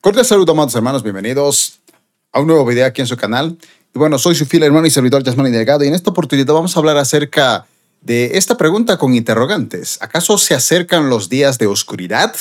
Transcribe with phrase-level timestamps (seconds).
[0.00, 1.80] Cordial saludo, amados hermanos, bienvenidos
[2.32, 3.58] a un nuevo video aquí en su canal.
[3.94, 6.74] Y bueno, soy su fiel hermano y servidor Yasmani Delgado y en esta oportunidad vamos
[6.74, 7.66] a hablar acerca
[8.00, 9.98] de esta pregunta con interrogantes.
[10.00, 12.34] ¿Acaso se acercan los días de oscuridad?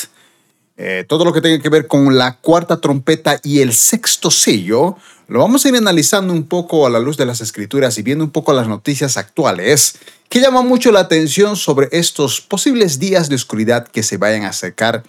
[0.78, 4.96] Eh, todo lo que tenga que ver con la cuarta trompeta y el sexto sello,
[5.28, 8.23] lo vamos a ir analizando un poco a la luz de las escrituras y viendo
[8.23, 9.99] un poco las noticias actuales
[10.29, 14.49] que llaman mucho la atención sobre estos posibles días de oscuridad que se vayan a
[14.49, 15.03] acercar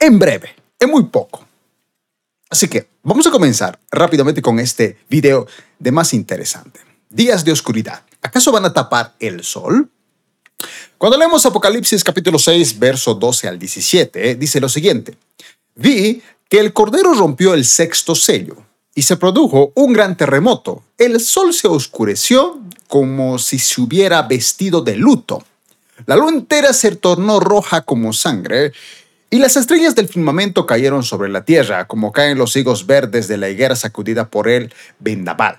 [0.00, 1.45] en breve, en muy poco.
[2.48, 5.46] Así que vamos a comenzar rápidamente con este video
[5.78, 6.80] de más interesante.
[7.10, 8.02] Días de oscuridad.
[8.22, 9.90] ¿Acaso van a tapar el sol?
[10.96, 15.16] Cuando leemos Apocalipsis capítulo 6, verso 12 al 17, dice lo siguiente.
[15.74, 18.56] Vi que el Cordero rompió el sexto sello
[18.94, 20.84] y se produjo un gran terremoto.
[20.96, 25.44] El sol se oscureció como si se hubiera vestido de luto.
[26.06, 28.72] La luna entera se tornó roja como sangre
[29.30, 33.36] y las estrellas del firmamento cayeron sobre la tierra, como caen los higos verdes de
[33.36, 35.58] la higuera sacudida por el vendaval.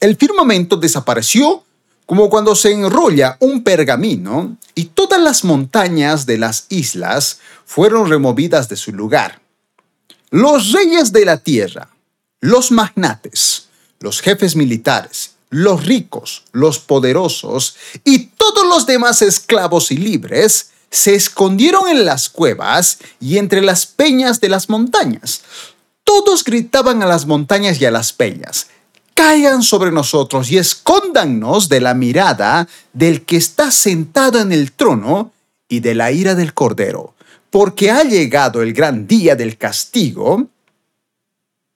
[0.00, 1.64] El firmamento desapareció
[2.06, 8.68] como cuando se enrolla un pergamino y todas las montañas de las islas fueron removidas
[8.68, 9.40] de su lugar.
[10.30, 11.88] Los reyes de la tierra,
[12.40, 13.68] los magnates,
[14.00, 21.16] los jefes militares, los ricos, los poderosos y todos los demás esclavos y libres se
[21.16, 25.42] escondieron en las cuevas y entre las peñas de las montañas.
[26.04, 28.68] Todos gritaban a las montañas y a las peñas,
[29.12, 35.32] caigan sobre nosotros y escóndannos de la mirada del que está sentado en el trono
[35.68, 37.14] y de la ira del Cordero,
[37.50, 40.46] porque ha llegado el gran día del castigo.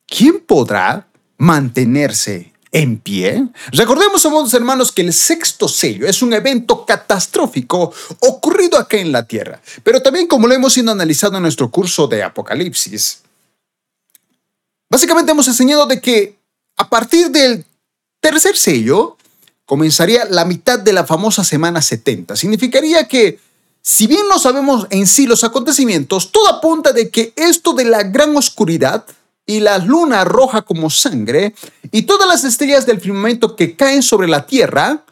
[0.06, 1.08] ¿Quién podrá
[1.38, 3.48] mantenerse en pie.
[3.72, 9.26] Recordemos, amados hermanos, que el sexto sello es un evento catastrófico ocurrido acá en la
[9.26, 13.22] tierra, pero también como lo hemos ido analizando en nuestro curso de Apocalipsis.
[14.90, 16.36] Básicamente hemos enseñado de que
[16.76, 17.64] a partir del
[18.20, 19.16] tercer sello
[19.66, 22.36] comenzaría la mitad de la famosa semana 70.
[22.36, 23.38] Significaría que
[23.82, 28.02] si bien no sabemos en sí los acontecimientos, todo apunta de que esto de la
[28.02, 29.04] gran oscuridad
[29.48, 31.54] y la luna roja como sangre,
[31.90, 35.06] y todas las estrellas del firmamento que caen sobre la tierra,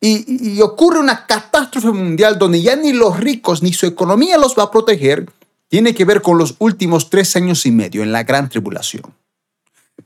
[0.00, 4.64] y, ocurre una catástrofe mundial donde ya ni los ricos ni su economía los va
[4.64, 5.28] a proteger,
[5.68, 9.02] tiene que ver con los últimos tres años y medio en la gran tribulación.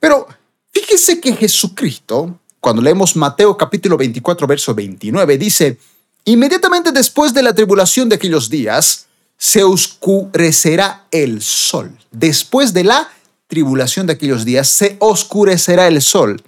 [0.01, 0.27] Pero
[0.73, 5.79] fíjese que Jesucristo, cuando leemos Mateo capítulo 24, verso 29, dice,
[6.25, 9.07] inmediatamente después de la tribulación de aquellos días,
[9.37, 11.95] se oscurecerá el sol.
[12.11, 13.11] Después de la
[13.47, 16.43] tribulación de aquellos días, se oscurecerá el sol.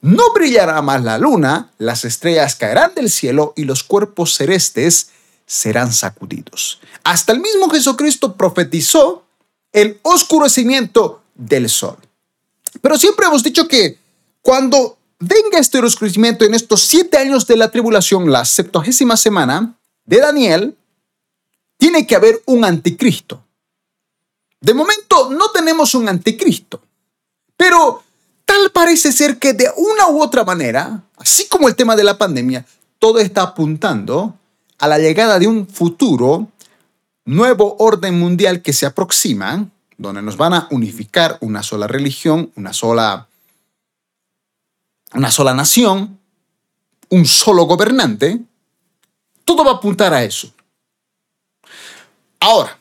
[0.00, 5.10] No brillará más la luna, las estrellas caerán del cielo y los cuerpos celestes
[5.46, 6.80] serán sacudidos.
[7.04, 9.24] Hasta el mismo Jesucristo profetizó
[9.72, 11.96] el oscurecimiento del sol.
[12.80, 13.98] Pero siempre hemos dicho que
[14.42, 19.74] cuando venga este oscurecimiento en estos siete años de la tribulación, la septuagésima semana
[20.04, 20.76] de Daniel,
[21.78, 23.42] tiene que haber un anticristo.
[24.66, 26.82] De momento no tenemos un anticristo,
[27.56, 28.02] pero
[28.44, 32.18] tal parece ser que de una u otra manera, así como el tema de la
[32.18, 32.66] pandemia,
[32.98, 34.34] todo está apuntando
[34.78, 36.48] a la llegada de un futuro
[37.24, 39.68] nuevo orden mundial que se aproxima,
[39.98, 43.28] donde nos van a unificar una sola religión, una sola
[45.14, 46.18] una sola nación,
[47.10, 48.40] un solo gobernante,
[49.44, 50.52] todo va a apuntar a eso.
[52.40, 52.76] Ahora,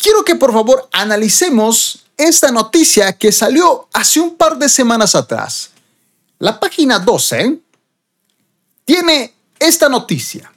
[0.00, 5.70] quiero que por favor analicemos esta noticia que salió hace un par de semanas atrás.
[6.38, 7.58] La página 12
[8.84, 10.52] tiene esta noticia.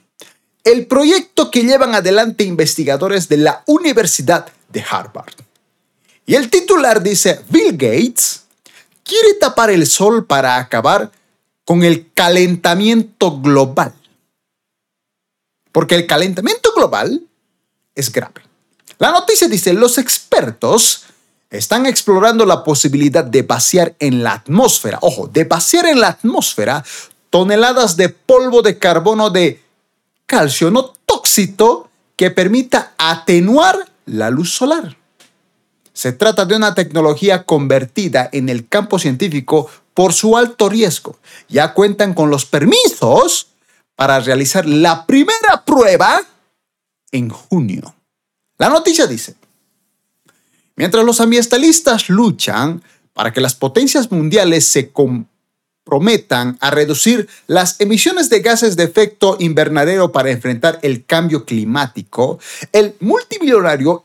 [0.62, 5.34] El proyecto que llevan adelante investigadores de la Universidad de Harvard.
[6.26, 8.44] Y el titular dice, Bill Gates
[9.02, 11.12] quiere tapar el sol para acabar
[11.66, 13.94] con el calentamiento global.
[15.70, 17.26] Porque el calentamiento global
[17.94, 18.53] es grave.
[19.04, 21.04] La noticia dice, los expertos
[21.50, 26.82] están explorando la posibilidad de vaciar en la atmósfera, ojo, de vaciar en la atmósfera
[27.28, 29.62] toneladas de polvo de carbono de
[30.24, 34.96] calcio no tóxico que permita atenuar la luz solar.
[35.92, 41.18] Se trata de una tecnología convertida en el campo científico por su alto riesgo.
[41.50, 43.48] Ya cuentan con los permisos
[43.96, 46.22] para realizar la primera prueba
[47.12, 47.94] en junio.
[48.58, 49.34] La noticia dice,
[50.76, 58.30] mientras los ambientalistas luchan para que las potencias mundiales se comprometan a reducir las emisiones
[58.30, 62.38] de gases de efecto invernadero para enfrentar el cambio climático,
[62.72, 64.04] el multimillonario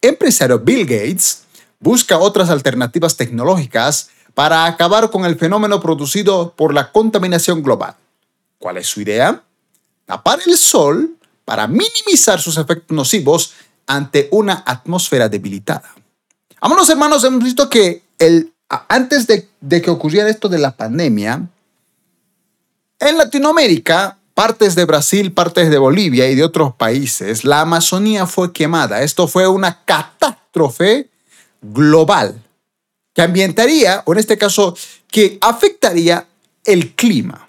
[0.00, 1.42] empresario Bill Gates
[1.80, 7.96] busca otras alternativas tecnológicas para acabar con el fenómeno producido por la contaminación global.
[8.58, 9.42] ¿Cuál es su idea?
[10.06, 13.54] Tapar el sol para minimizar sus efectos nocivos
[13.90, 15.92] ante una atmósfera debilitada.
[16.60, 18.52] Vámonos hermanos, hemos visto que el,
[18.88, 21.48] antes de, de que ocurriera esto de la pandemia,
[23.00, 28.52] en Latinoamérica, partes de Brasil, partes de Bolivia y de otros países, la Amazonía fue
[28.52, 29.02] quemada.
[29.02, 31.10] Esto fue una catástrofe
[31.60, 32.40] global
[33.12, 34.76] que ambientaría, o en este caso,
[35.08, 36.28] que afectaría
[36.64, 37.48] el clima.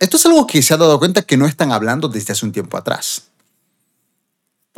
[0.00, 2.52] Esto es algo que se ha dado cuenta que no están hablando desde hace un
[2.52, 3.27] tiempo atrás.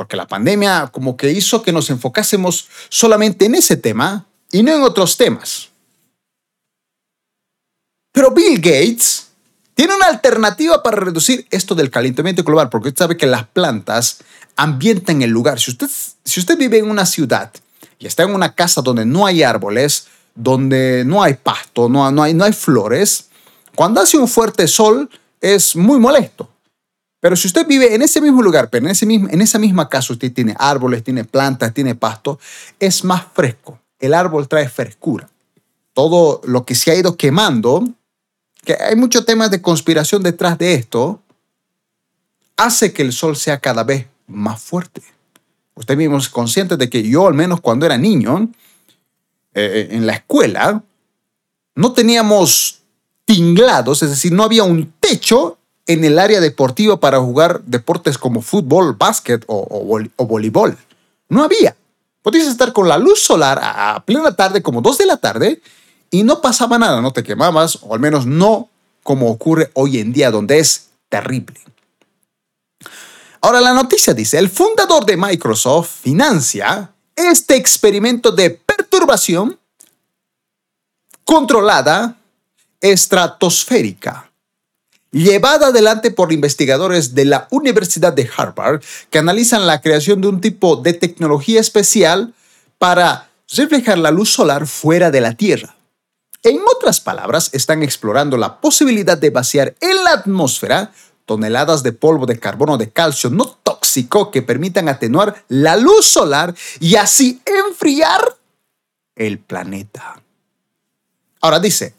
[0.01, 4.73] Porque la pandemia como que hizo que nos enfocásemos solamente en ese tema y no
[4.73, 5.69] en otros temas.
[8.11, 9.27] Pero Bill Gates
[9.75, 14.21] tiene una alternativa para reducir esto del calentamiento global, porque usted sabe que las plantas
[14.57, 15.61] ambientan el lugar.
[15.61, 15.91] Si usted,
[16.25, 17.53] si usted vive en una ciudad
[17.99, 22.23] y está en una casa donde no hay árboles, donde no hay pasto, no, no,
[22.23, 23.29] hay, no hay flores,
[23.75, 25.11] cuando hace un fuerte sol
[25.43, 26.49] es muy molesto.
[27.21, 29.89] Pero si usted vive en ese mismo lugar, pero en, ese mismo, en esa misma
[29.89, 32.41] casa usted tiene árboles, tiene plantas, tiene pasto,
[32.79, 33.79] es más fresco.
[33.99, 35.29] El árbol trae frescura.
[35.93, 37.87] Todo lo que se ha ido quemando,
[38.65, 41.21] que hay muchos temas de conspiración detrás de esto,
[42.57, 45.03] hace que el sol sea cada vez más fuerte.
[45.75, 48.51] Usted mismo es consciente de que yo, al menos cuando era niño,
[49.53, 50.83] eh, en la escuela,
[51.75, 52.83] no teníamos
[53.25, 55.59] tinglados, es decir, no había un techo
[55.93, 60.79] en el área deportiva para jugar deportes como fútbol, básquet o, voleibol.
[61.29, 61.77] No había.
[62.23, 65.61] Podías estar con la luz solar a plena tarde, como dos de la tarde,
[66.11, 68.69] y no pasaba nada, no te quemabas, o al menos no
[69.03, 71.59] como ocurre hoy en día, donde es terrible.
[73.41, 79.59] Ahora la noticia dice, el fundador de Microsoft financia este experimento de perturbación
[81.25, 82.17] controlada
[82.81, 84.30] estratosférica,
[85.13, 90.41] llevada adelante por investigadores de la Universidad de Harvard que analizan la creación de un
[90.41, 92.35] tipo de tecnología especial
[92.79, 95.77] para reflejar la luz solar fuera de la Tierra.
[96.43, 100.93] En otras palabras, están explorando la posibilidad de vaciar en la atmósfera
[101.27, 106.55] toneladas de polvo de carbono de calcio no tóxico que permitan atenuar la luz solar
[106.81, 108.37] y así enfriar
[109.15, 110.21] el planeta.
[111.41, 111.95] Ahora dice,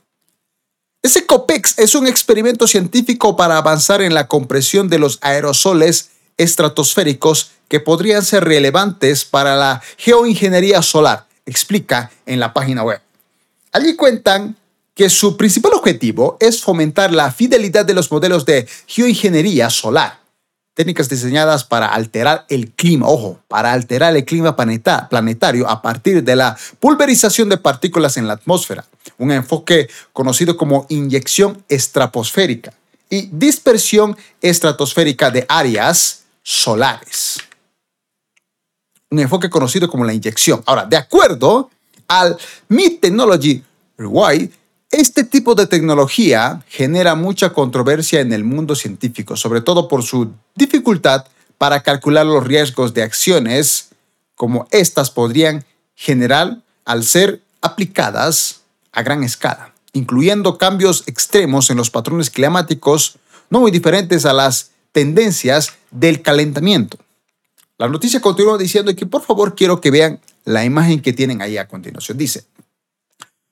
[1.03, 7.51] ese COPEX es un experimento científico para avanzar en la compresión de los aerosoles estratosféricos
[7.67, 13.01] que podrían ser relevantes para la geoingeniería solar, explica en la página web.
[13.71, 14.55] Allí cuentan
[14.93, 20.20] que su principal objetivo es fomentar la fidelidad de los modelos de geoingeniería solar,
[20.73, 26.35] técnicas diseñadas para alterar el clima, ojo, para alterar el clima planetario a partir de
[26.35, 28.85] la pulverización de partículas en la atmósfera,
[29.17, 32.73] un enfoque conocido como inyección estraposférica
[33.09, 37.39] y dispersión estratosférica de áreas solares.
[39.09, 40.63] Un enfoque conocido como la inyección.
[40.65, 41.69] Ahora, de acuerdo
[42.07, 42.37] al
[42.69, 43.61] Mid Technology
[43.97, 44.49] Rewire,
[44.91, 50.31] este tipo de tecnología genera mucha controversia en el mundo científico, sobre todo por su
[50.55, 51.25] dificultad
[51.57, 53.89] para calcular los riesgos de acciones
[54.35, 55.65] como estas podrían
[55.95, 63.17] generar al ser aplicadas a gran escala, incluyendo cambios extremos en los patrones climáticos
[63.49, 66.97] no muy diferentes a las tendencias del calentamiento.
[67.77, 71.57] La noticia continúa diciendo que por favor quiero que vean la imagen que tienen ahí
[71.57, 72.17] a continuación.
[72.17, 72.45] Dice,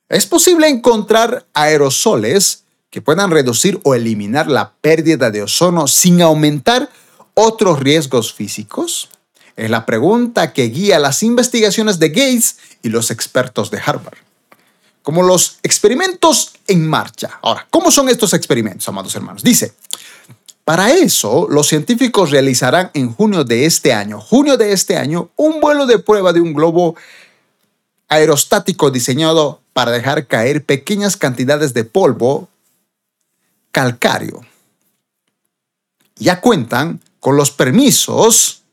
[0.09, 6.89] es posible encontrar aerosoles que puedan reducir o eliminar la pérdida de ozono sin aumentar
[7.35, 9.09] otros riesgos físicos?
[9.55, 14.17] Es la pregunta que guía las investigaciones de Gates y los expertos de Harvard.
[15.03, 17.39] Como los experimentos en marcha.
[17.41, 19.43] Ahora, ¿cómo son estos experimentos, amados hermanos?
[19.43, 19.73] Dice,
[20.65, 25.59] para eso, los científicos realizarán en junio de este año, junio de este año, un
[25.59, 26.95] vuelo de prueba de un globo
[28.07, 32.49] aerostático diseñado para dejar caer pequeñas cantidades de polvo
[33.71, 34.41] calcáreo.
[36.17, 38.63] Ya cuentan con los permisos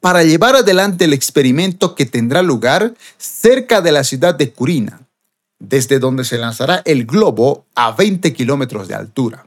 [0.00, 5.00] para llevar adelante el experimento que tendrá lugar cerca de la ciudad de Curina,
[5.58, 9.46] desde donde se lanzará el globo a 20 kilómetros de altura.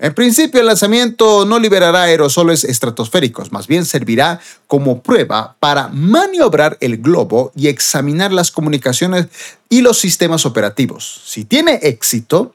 [0.00, 6.78] En principio, el lanzamiento no liberará aerosoles estratosféricos, más bien servirá como prueba para maniobrar
[6.80, 9.26] el globo y examinar las comunicaciones
[9.68, 11.22] y los sistemas operativos.
[11.26, 12.54] Si tiene éxito,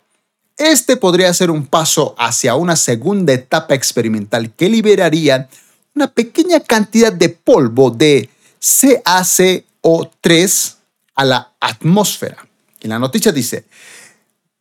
[0.57, 5.49] este podría ser un paso hacia una segunda etapa experimental que liberaría
[5.95, 8.29] una pequeña cantidad de polvo de
[8.61, 10.75] CAC CO3
[11.15, 12.47] a la atmósfera.
[12.79, 13.65] Y la noticia dice,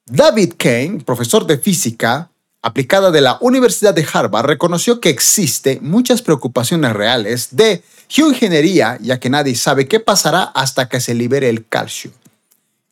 [0.04, 2.28] David Kane, profesor de física
[2.62, 9.18] aplicada de la Universidad de Harvard, reconoció que existe muchas preocupaciones reales de geoingeniería, ya
[9.18, 12.12] que nadie sabe qué pasará hasta que se libere el calcio.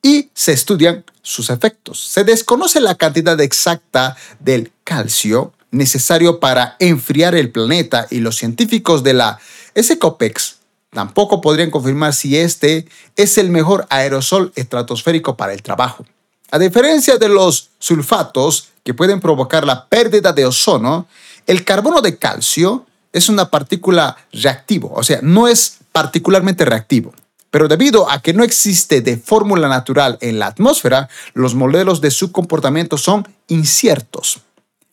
[0.03, 2.00] Y se estudian sus efectos.
[2.00, 9.05] Se desconoce la cantidad exacta del calcio necesario para enfriar el planeta y los científicos
[9.05, 9.39] de la
[9.81, 10.57] SCOPEX
[10.93, 16.05] tampoco podrían confirmar si este es el mejor aerosol estratosférico para el trabajo.
[16.50, 21.07] A diferencia de los sulfatos que pueden provocar la pérdida de ozono,
[21.47, 27.12] el carbono de calcio es una partícula reactivo, o sea, no es particularmente reactivo.
[27.50, 32.11] Pero debido a que no existe de fórmula natural en la atmósfera, los modelos de
[32.11, 34.40] su comportamiento son inciertos.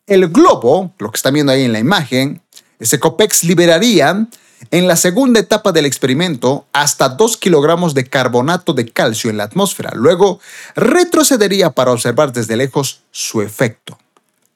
[0.08, 2.42] El globo, lo que están viendo ahí en la imagen,
[2.80, 4.28] ese COPEX liberaría
[4.72, 9.44] en la segunda etapa del experimento, hasta 2 kilogramos de carbonato de calcio en la
[9.44, 9.92] atmósfera.
[9.96, 10.40] Luego,
[10.76, 13.98] retrocedería para observar desde lejos su efecto.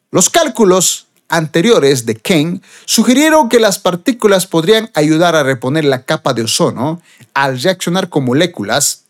[0.10, 6.34] Los cálculos anteriores de Kane sugirieron que las partículas podrían ayudar a reponer la capa
[6.34, 7.01] de ozono
[7.34, 9.05] al reaccionar con moléculas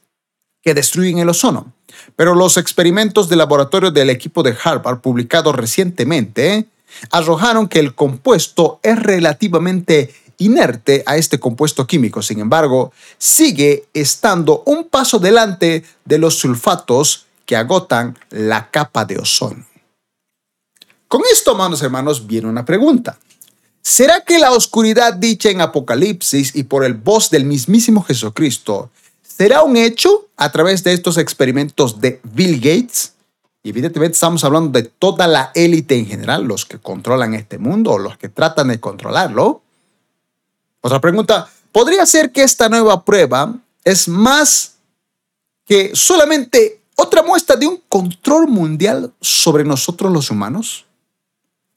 [0.61, 1.73] que destruyen el ozono.
[2.15, 6.67] Pero los experimentos de laboratorio del equipo de Harvard publicados recientemente
[7.09, 12.21] arrojaron que el compuesto es relativamente inerte a este compuesto químico.
[12.21, 19.17] Sin embargo, sigue estando un paso delante de los sulfatos que agotan la capa de
[19.17, 19.65] ozono.
[21.07, 23.17] Con esto, manos hermanos, viene una pregunta.
[23.81, 29.63] ¿Será que la oscuridad dicha en Apocalipsis y por el voz del mismísimo Jesucristo será
[29.63, 33.13] un hecho a través de estos experimentos de Bill Gates?
[33.63, 37.91] Y evidentemente estamos hablando de toda la élite en general, los que controlan este mundo
[37.91, 39.61] o los que tratan de controlarlo.
[40.81, 44.75] Otra pregunta, ¿podría ser que esta nueva prueba es más
[45.65, 50.85] que solamente otra muestra de un control mundial sobre nosotros los humanos?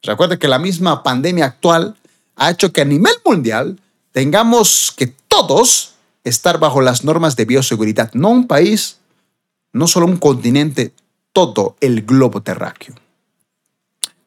[0.01, 1.95] Recuerde que la misma pandemia actual
[2.35, 3.79] ha hecho que a nivel mundial
[4.11, 5.93] tengamos que todos
[6.23, 8.97] estar bajo las normas de bioseguridad, no un país,
[9.71, 10.93] no solo un continente,
[11.31, 12.95] todo el globo terráqueo.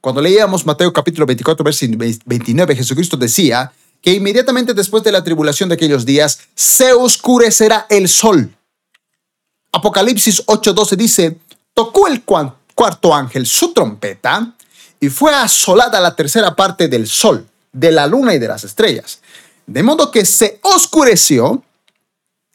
[0.00, 5.68] Cuando leíamos Mateo capítulo 24, versículo 29, Jesucristo decía, que inmediatamente después de la tribulación
[5.68, 8.54] de aquellos días se oscurecerá el sol.
[9.72, 11.38] Apocalipsis 8:12 dice,
[11.74, 14.54] tocó el cuarto ángel su trompeta
[15.00, 19.20] y fue asolada la tercera parte del sol, de la luna y de las estrellas.
[19.66, 21.62] De modo que se oscureció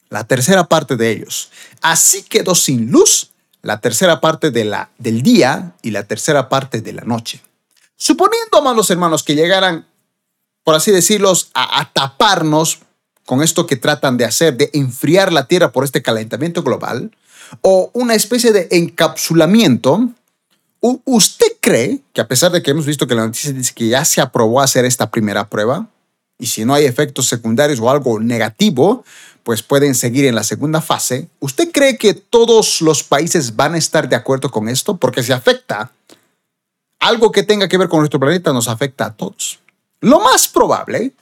[0.10, 1.50] la tercera parte de ellos.
[1.82, 3.32] Así quedó sin luz
[3.62, 7.42] la tercera parte del día y la tercera parte de la noche.
[7.96, 9.88] Suponiendo, amados hermanos, que llegaran
[10.64, 12.80] por así decirlos, a, taparnos
[13.26, 17.12] con esto que tratan de hacer, de enfriar la Tierra por este calentamiento global,
[17.62, 20.10] o una especie de encapsulamiento,
[20.80, 24.04] ¿usted cree que a pesar de que hemos visto que la noticia dice que ya
[24.04, 25.88] se aprobó hacer esta primera prueba,
[26.40, 29.06] y si no hay efectos secundarios o algo negativo,
[29.44, 33.78] pues pueden seguir en la segunda fase, ¿usted cree que todos los países van a
[33.78, 34.98] estar de acuerdo con esto?
[34.98, 35.92] Porque si afecta
[37.00, 39.60] algo que tenga que ver con nuestro planeta, nos afecta a todos.
[40.04, 41.14] Lo más probable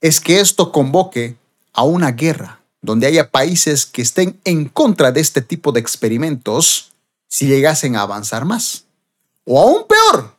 [0.00, 1.36] es que esto convoque
[1.72, 6.92] a una guerra donde haya países que estén en contra de este tipo de experimentos
[7.26, 8.84] si llegasen a avanzar más.
[9.44, 10.36] O aún peor,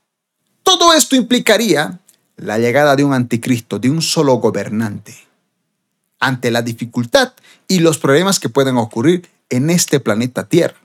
[0.64, 2.00] todo esto implicaría
[2.38, 5.18] la llegada de un anticristo, de un solo gobernante,
[6.22, 7.34] ante la dificultad
[7.68, 10.78] y los problemas que pueden ocurrir en este planeta Tierra.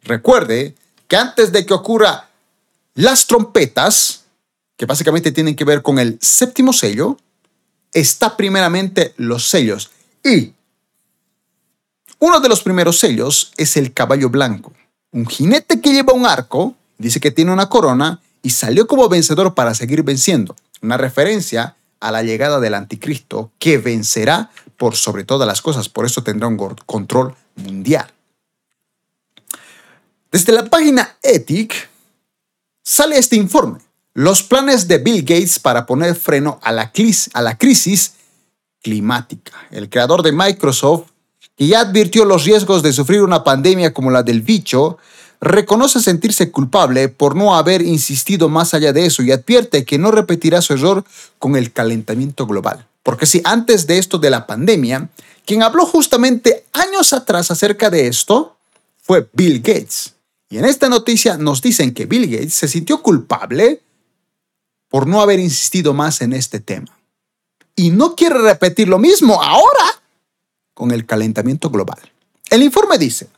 [0.00, 0.74] Recuerde
[1.08, 2.30] que antes de que ocurra
[2.94, 4.24] las trompetas,
[4.78, 7.18] que básicamente tienen que ver con el séptimo sello,
[7.92, 9.90] está primeramente los sellos.
[10.24, 10.54] Y
[12.20, 14.72] uno de los primeros sellos es el caballo blanco,
[15.10, 19.52] un jinete que lleva un arco, dice que tiene una corona y salió como vencedor
[19.54, 20.54] para seguir venciendo.
[20.80, 26.06] Una referencia a la llegada del anticristo que vencerá por sobre todas las cosas, por
[26.06, 26.56] eso tendrá un
[26.86, 28.12] control mundial.
[30.30, 31.88] Desde la página Ethic
[32.84, 33.87] sale este informe
[34.18, 38.14] los planes de Bill Gates para poner freno a la, crisis
[38.82, 39.52] climática.
[39.70, 41.10] El creador de Microsoft,
[41.56, 44.98] que ya advirtió los riesgos de sufrir una pandemia como la del bicho,
[45.40, 50.10] reconoce sentirse culpable por no haber insistido más allá de eso y advierte que no
[50.10, 51.04] repetirá su error
[51.38, 52.88] con el calentamiento global.
[53.04, 55.10] Porque si antes de esto de la pandemia,
[55.46, 58.56] quien habló justamente años atrás acerca de esto
[59.00, 60.14] fue Bill Gates.
[60.50, 63.82] Y en esta noticia nos dicen que Bill Gates se sintió culpable
[64.88, 66.98] por no haber insistido más en este tema.
[67.76, 70.02] Y no quiere repetir lo mismo ahora
[70.74, 71.98] con el calentamiento global.
[72.50, 73.28] El informe dice,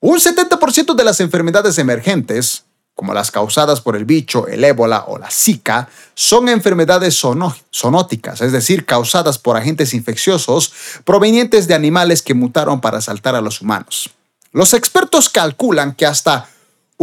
[0.00, 5.18] un 70% de las enfermedades emergentes, como las causadas por el bicho, el ébola o
[5.18, 10.72] la zika, son enfermedades zoonóticas, es decir, causadas por agentes infecciosos
[11.04, 14.10] provenientes de animales que mutaron para asaltar a los humanos.
[14.52, 16.48] Los expertos calculan que hasta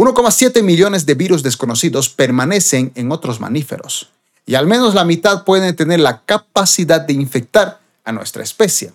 [0.02, 4.10] 1,7 millones de virus desconocidos permanecen en otros mamíferos
[4.44, 8.92] y al menos la mitad pueden tener la capacidad de infectar a nuestra especie.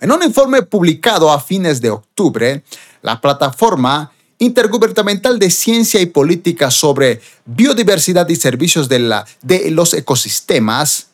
[0.00, 2.64] En un informe publicado a fines de octubre,
[3.02, 9.92] la plataforma intergubernamental de ciencia y política sobre biodiversidad y servicios de, la, de los
[9.92, 11.08] ecosistemas,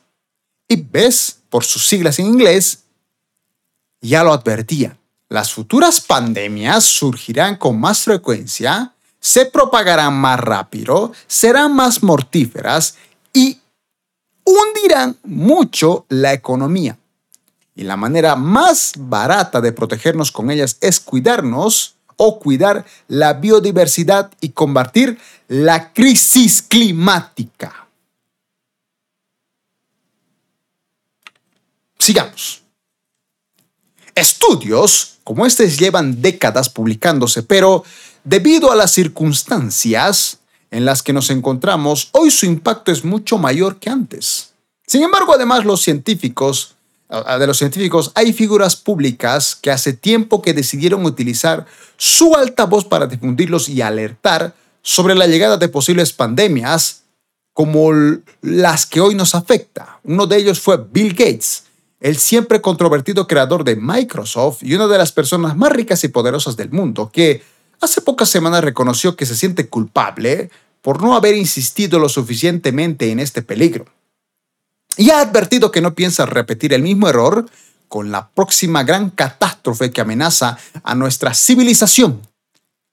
[0.69, 2.85] IPBES, por sus siglas en inglés,
[4.01, 4.97] ya lo advertía.
[5.29, 12.97] Las futuras pandemias surgirán con más frecuencia, se propagarán más rápido, serán más mortíferas
[13.33, 13.59] y
[14.45, 16.97] hundirán mucho la economía.
[17.75, 24.31] Y la manera más barata de protegernos con ellas es cuidarnos o cuidar la biodiversidad
[24.41, 25.19] y combatir
[25.49, 27.89] la crisis climática.
[31.99, 32.63] Sigamos.
[34.15, 37.83] Estudios como estos llevan décadas publicándose, pero
[38.23, 40.39] debido a las circunstancias
[40.71, 44.53] en las que nos encontramos, hoy su impacto es mucho mayor que antes.
[44.87, 46.77] Sin embargo, además los científicos,
[47.11, 51.67] de los científicos, hay figuras públicas que hace tiempo que decidieron utilizar
[51.97, 57.03] su altavoz para difundirlos y alertar sobre la llegada de posibles pandemias
[57.53, 57.91] como
[58.43, 59.99] las que hoy nos afecta.
[60.05, 61.65] Uno de ellos fue Bill Gates,
[62.01, 66.57] el siempre controvertido creador de Microsoft y una de las personas más ricas y poderosas
[66.57, 67.43] del mundo, que
[67.81, 70.51] hace pocas semanas reconoció que se siente culpable
[70.83, 73.87] por no haber insistido lo suficientemente en este peligro.
[74.97, 77.47] Y ha advertido que no piensa repetir el mismo error
[77.89, 82.21] con la próxima gran catástrofe que amenaza a nuestra civilización,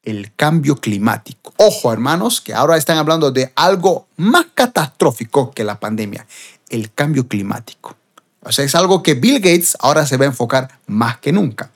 [0.04, 1.54] el cambio climático.
[1.58, 6.28] Ojo, hermanos, que ahora están hablando de algo más catastrófico que la pandemia,
[6.70, 7.96] el cambio climático.
[8.46, 11.72] O sea, es algo que Bill Gates ahora se va a enfocar más que nunca.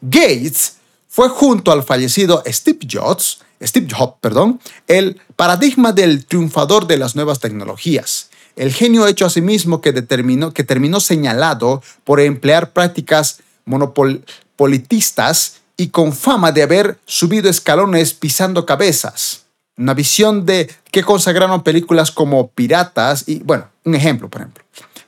[0.00, 0.76] Gates
[1.08, 7.14] fue junto al fallecido Steve Jobs, Steve Jobs, perdón, el paradigma del triunfador de las
[7.14, 8.30] nuevas tecnologías.
[8.56, 15.60] El genio hecho a sí mismo que, determinó, que terminó señalado por emplear prácticas monopolitistas
[15.76, 19.44] y con fama de haber subido escalones pisando cabezas.
[19.76, 24.61] Una visión de que consagraron películas como Piratas y, bueno, un ejemplo, por ejemplo.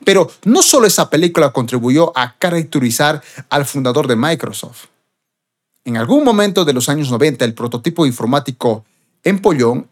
[0.05, 4.87] Pero no solo esa película contribuyó a caracterizar al fundador de Microsoft.
[5.85, 8.85] En algún momento de los años 90, el prototipo informático
[9.23, 9.89] empollón,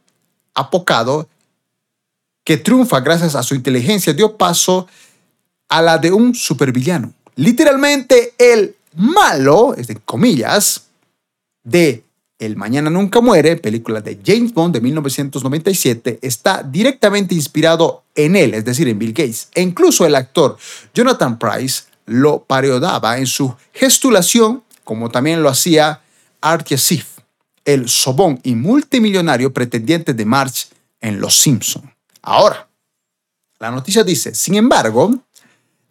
[0.55, 1.29] apocado,
[2.45, 4.87] que triunfa gracias a su inteligencia, dio paso
[5.69, 7.13] a la de un supervillano.
[7.37, 10.89] Literalmente el malo, es de comillas,
[11.63, 12.05] de
[12.43, 18.55] el Mañana Nunca Muere, película de James Bond de 1997, está directamente inspirado en él,
[18.55, 19.49] es decir, en Bill Gates.
[19.55, 20.57] E incluso el actor
[20.93, 26.01] Jonathan Price lo parodiaba en su gestulación, como también lo hacía
[26.41, 27.19] Art Sif,
[27.65, 30.69] el sobón y multimillonario pretendiente de March
[31.01, 31.95] en Los Simpson.
[32.23, 32.69] Ahora,
[33.61, 35.15] la noticia dice, sin embargo,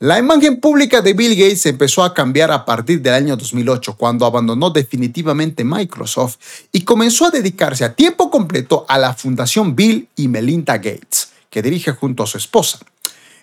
[0.02, 4.26] la imagen pública de Bill Gates empezó a cambiar a partir del año 2008, cuando
[4.26, 6.38] abandonó definitivamente Microsoft
[6.72, 11.62] y comenzó a dedicarse a tiempo completo a la Fundación Bill y Melinda Gates, que
[11.62, 12.80] dirige junto a su esposa.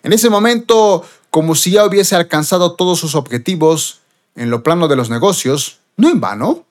[0.02, 4.00] En ese momento, como si ya hubiese alcanzado todos sus objetivos
[4.34, 6.64] en lo plano de los negocios, no en vano,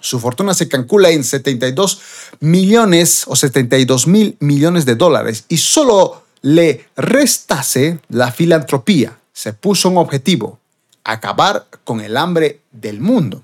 [0.00, 2.00] su fortuna se calcula en 72
[2.40, 9.18] millones o 72 mil millones de dólares y solo le restase la filantropía.
[9.32, 10.60] Se puso un objetivo,
[11.02, 13.42] acabar con el hambre del mundo.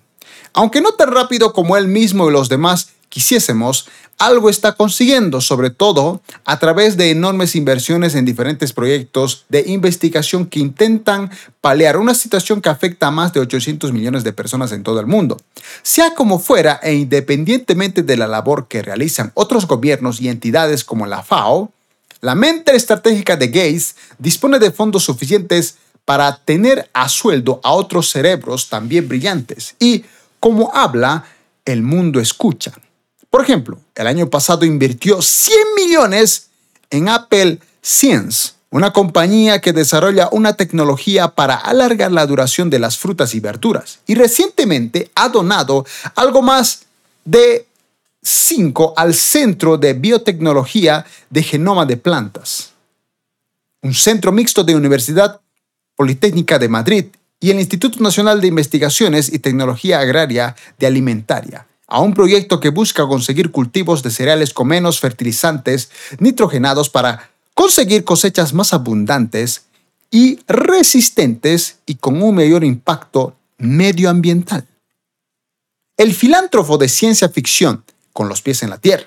[0.53, 3.89] Aunque no tan rápido como él mismo y los demás quisiésemos,
[4.19, 10.47] algo está consiguiendo, sobre todo a través de enormes inversiones en diferentes proyectos de investigación
[10.47, 11.29] que intentan
[11.61, 15.09] paliar una situación que afecta a más de 800 millones de personas en todo el
[15.09, 15.39] mundo.
[15.83, 21.07] Sea como fuera e independientemente de la labor que realizan otros gobiernos y entidades como
[21.07, 21.73] la FAO,
[22.23, 28.11] la mente estratégica de Gates dispone de fondos suficientes para tener a sueldo a otros
[28.11, 30.05] cerebros también brillantes y,
[30.41, 31.25] como habla,
[31.65, 32.73] el mundo escucha.
[33.29, 36.49] Por ejemplo, el año pasado invirtió 100 millones
[36.91, 42.99] en Apple Science, una compañía que desarrolla una tecnología para alargar la duración de las
[42.99, 43.99] frutas y verduras.
[44.07, 46.83] Y recientemente ha donado algo más
[47.25, 47.67] de
[48.23, 52.73] 5 al Centro de Biotecnología de Genoma de Plantas,
[53.83, 55.41] un centro mixto de Universidad
[55.97, 57.07] Politécnica de Madrid
[57.41, 62.71] y el Instituto Nacional de Investigaciones y Tecnología Agraria de Alimentaria a un proyecto que
[62.71, 69.67] busca conseguir cultivos de cereales con menos fertilizantes nitrogenados para conseguir cosechas más abundantes
[70.11, 74.67] y resistentes y con un mayor impacto medioambiental.
[75.99, 79.07] El filántropo de ciencia ficción, con los pies en la tierra,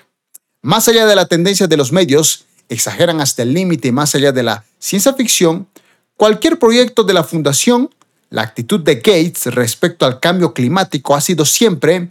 [0.62, 4.42] más allá de la tendencia de los medios, exageran hasta el límite más allá de
[4.42, 5.68] la ciencia ficción,
[6.16, 7.90] cualquier proyecto de la Fundación,
[8.30, 12.08] la actitud de Gates respecto al cambio climático ha sido siempre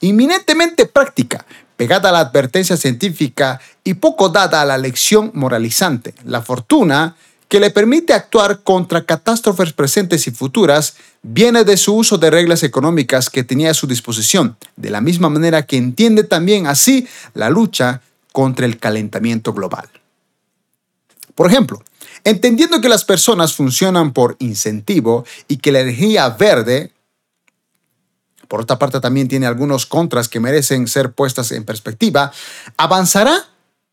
[0.00, 6.14] inminentemente práctica, pegada a la advertencia científica y poco dada a la lección moralizante.
[6.24, 7.16] La fortuna
[7.52, 12.62] que le permite actuar contra catástrofes presentes y futuras viene de su uso de reglas
[12.62, 17.50] económicas que tenía a su disposición, de la misma manera que entiende también así la
[17.50, 18.00] lucha
[18.32, 19.86] contra el calentamiento global.
[21.34, 21.82] Por ejemplo,
[22.24, 26.90] entendiendo que las personas funcionan por incentivo y que la energía verde,
[28.48, 32.32] por otra parte también tiene algunos contras que merecen ser puestas en perspectiva,
[32.78, 33.44] avanzará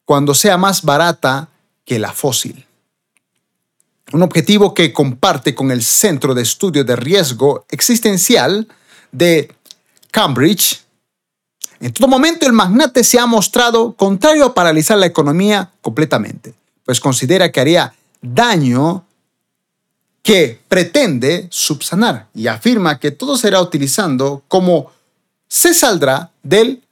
[0.06, 1.50] cuando sea más barata
[1.84, 2.66] que la fósil.
[4.12, 8.68] Un objetivo que comparte con el Centro de Estudio de Riesgo Existencial
[9.12, 9.54] de
[10.12, 10.82] Cambridge,
[11.80, 17.00] en todo momento el magnate se ha mostrado contrario a paralizar la economía completamente, pues
[17.00, 19.06] considera que haría daño
[20.24, 24.92] que pretende subsanar y afirma que todo será utilizando como
[25.48, 26.84] se saldrá del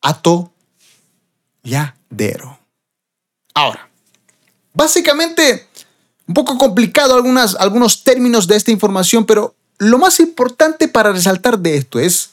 [0.00, 0.54] atolladero.
[3.54, 3.90] Ahora,
[4.74, 5.66] básicamente,
[6.26, 11.76] un poco complicado algunos términos de esta información, pero lo más importante para resaltar de
[11.76, 12.30] esto es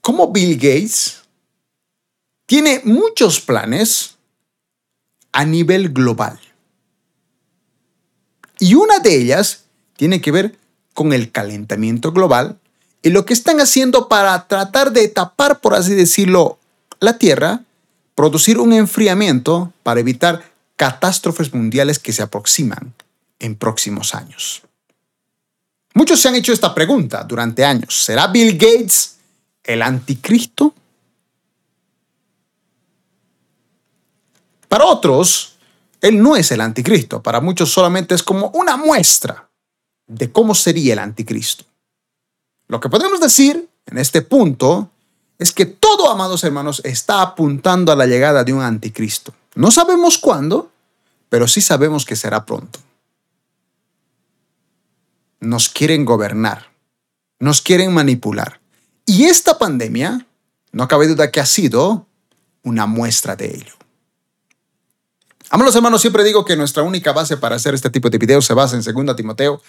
[0.00, 1.18] cómo Bill Gates
[2.46, 4.16] tiene muchos planes
[5.32, 6.40] a nivel global.
[8.58, 9.64] Y una de ellas
[9.96, 10.58] tiene que ver
[10.92, 12.58] con el calentamiento global
[13.02, 16.58] y lo que están haciendo para tratar de tapar, por así decirlo,
[16.98, 17.62] la Tierra,
[18.14, 20.49] producir un enfriamiento para evitar
[20.80, 22.94] catástrofes mundiales que se aproximan
[23.38, 24.62] en próximos años.
[25.92, 28.02] Muchos se han hecho esta pregunta durante años.
[28.02, 29.18] ¿Será Bill Gates
[29.62, 30.72] el anticristo?
[34.68, 35.58] Para otros,
[36.00, 37.22] él no es el anticristo.
[37.22, 39.50] Para muchos solamente es como una muestra
[40.06, 41.66] de cómo sería el anticristo.
[42.68, 44.88] Lo que podemos decir en este punto
[45.38, 49.34] es que todo, amados hermanos, está apuntando a la llegada de un anticristo.
[49.54, 50.70] No sabemos cuándo,
[51.28, 52.78] pero sí sabemos que será pronto.
[55.40, 56.70] Nos quieren gobernar,
[57.38, 58.60] nos quieren manipular.
[59.06, 60.26] Y esta pandemia,
[60.72, 62.06] no cabe duda que ha sido
[62.62, 63.74] una muestra de ello.
[65.48, 68.54] Amados hermanos, siempre digo que nuestra única base para hacer este tipo de videos se
[68.54, 69.60] basa en 2 Timoteo,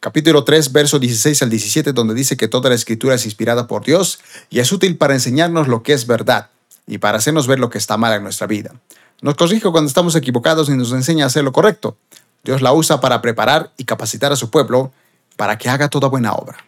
[0.00, 3.84] capítulo 3, verso 16 al 17, donde dice que toda la escritura es inspirada por
[3.84, 6.50] Dios y es útil para enseñarnos lo que es verdad
[6.86, 8.72] y para hacernos ver lo que está mal en nuestra vida.
[9.22, 11.96] Nos corrige cuando estamos equivocados y nos enseña a hacer lo correcto.
[12.42, 14.92] Dios la usa para preparar y capacitar a su pueblo
[15.36, 16.58] para que haga toda buena obra.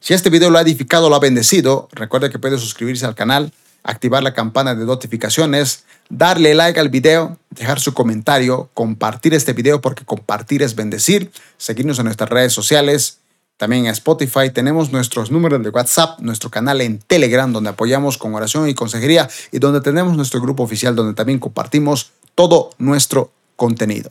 [0.00, 3.52] Si este video lo ha edificado lo ha bendecido, recuerde que puede suscribirse al canal,
[3.82, 9.82] activar la campana de notificaciones, darle like al video, dejar su comentario, compartir este video
[9.82, 13.18] porque compartir es bendecir, seguirnos en nuestras redes sociales,
[13.56, 14.50] también en Spotify.
[14.52, 19.28] Tenemos nuestros números de WhatsApp, nuestro canal en Telegram donde apoyamos con oración y consejería
[19.52, 24.10] y donde tenemos nuestro grupo oficial donde también compartimos todo nuestro contenido.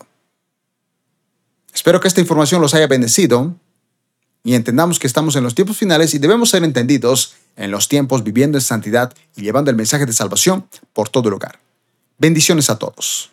[1.74, 3.56] Espero que esta información los haya bendecido
[4.44, 8.24] y entendamos que estamos en los tiempos finales y debemos ser entendidos en los tiempos
[8.24, 11.60] viviendo en santidad y llevando el mensaje de salvación por todo lugar.
[12.18, 13.33] Bendiciones a todos.